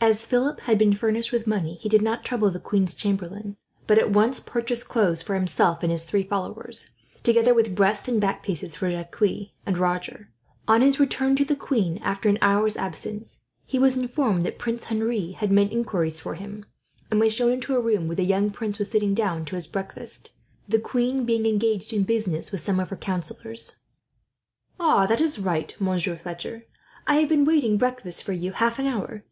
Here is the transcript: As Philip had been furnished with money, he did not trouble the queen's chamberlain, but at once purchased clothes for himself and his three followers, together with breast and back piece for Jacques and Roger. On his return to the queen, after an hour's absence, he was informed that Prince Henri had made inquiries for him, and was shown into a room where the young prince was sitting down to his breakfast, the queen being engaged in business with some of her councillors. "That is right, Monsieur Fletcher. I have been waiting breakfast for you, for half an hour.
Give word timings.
As 0.00 0.26
Philip 0.26 0.60
had 0.60 0.78
been 0.78 0.94
furnished 0.94 1.30
with 1.32 1.46
money, 1.46 1.74
he 1.74 1.90
did 1.90 2.00
not 2.00 2.24
trouble 2.24 2.50
the 2.50 2.58
queen's 2.58 2.94
chamberlain, 2.94 3.58
but 3.86 3.98
at 3.98 4.08
once 4.08 4.40
purchased 4.40 4.88
clothes 4.88 5.20
for 5.20 5.34
himself 5.34 5.82
and 5.82 5.92
his 5.92 6.04
three 6.04 6.22
followers, 6.22 6.92
together 7.22 7.52
with 7.52 7.74
breast 7.74 8.08
and 8.08 8.18
back 8.18 8.42
piece 8.42 8.74
for 8.74 8.88
Jacques 8.88 9.20
and 9.66 9.76
Roger. 9.76 10.30
On 10.66 10.80
his 10.80 10.98
return 10.98 11.36
to 11.36 11.44
the 11.44 11.54
queen, 11.54 11.98
after 11.98 12.30
an 12.30 12.38
hour's 12.40 12.78
absence, 12.78 13.42
he 13.66 13.78
was 13.78 13.94
informed 13.98 14.40
that 14.42 14.58
Prince 14.58 14.84
Henri 14.84 15.32
had 15.32 15.52
made 15.52 15.70
inquiries 15.70 16.18
for 16.20 16.34
him, 16.36 16.64
and 17.10 17.20
was 17.20 17.34
shown 17.34 17.52
into 17.52 17.76
a 17.76 17.82
room 17.82 18.06
where 18.08 18.16
the 18.16 18.24
young 18.24 18.48
prince 18.48 18.78
was 18.78 18.88
sitting 18.90 19.12
down 19.12 19.44
to 19.44 19.56
his 19.56 19.66
breakfast, 19.66 20.30
the 20.66 20.80
queen 20.80 21.26
being 21.26 21.44
engaged 21.44 21.92
in 21.92 22.04
business 22.04 22.50
with 22.50 22.62
some 22.62 22.80
of 22.80 22.88
her 22.88 22.96
councillors. 22.96 23.76
"That 24.78 25.20
is 25.20 25.38
right, 25.38 25.76
Monsieur 25.78 26.16
Fletcher. 26.16 26.64
I 27.06 27.16
have 27.16 27.28
been 27.28 27.44
waiting 27.44 27.76
breakfast 27.76 28.22
for 28.24 28.32
you, 28.32 28.52
for 28.52 28.56
half 28.56 28.78
an 28.78 28.86
hour. 28.86 29.24